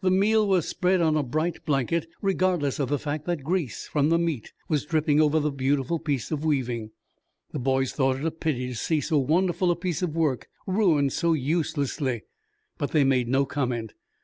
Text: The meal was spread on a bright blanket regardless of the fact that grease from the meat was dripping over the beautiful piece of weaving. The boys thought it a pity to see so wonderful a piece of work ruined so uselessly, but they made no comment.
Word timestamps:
The 0.00 0.10
meal 0.10 0.48
was 0.48 0.66
spread 0.66 1.00
on 1.00 1.16
a 1.16 1.22
bright 1.22 1.64
blanket 1.64 2.08
regardless 2.20 2.80
of 2.80 2.88
the 2.88 2.98
fact 2.98 3.24
that 3.26 3.44
grease 3.44 3.86
from 3.86 4.08
the 4.08 4.18
meat 4.18 4.52
was 4.68 4.84
dripping 4.84 5.20
over 5.20 5.38
the 5.38 5.52
beautiful 5.52 6.00
piece 6.00 6.32
of 6.32 6.44
weaving. 6.44 6.90
The 7.52 7.60
boys 7.60 7.92
thought 7.92 8.16
it 8.16 8.24
a 8.24 8.32
pity 8.32 8.66
to 8.66 8.74
see 8.74 9.00
so 9.00 9.18
wonderful 9.18 9.70
a 9.70 9.76
piece 9.76 10.02
of 10.02 10.16
work 10.16 10.48
ruined 10.66 11.12
so 11.12 11.34
uselessly, 11.34 12.24
but 12.78 12.90
they 12.90 13.04
made 13.04 13.28
no 13.28 13.46
comment. 13.46 13.92